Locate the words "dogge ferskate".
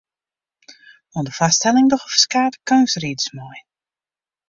1.93-2.61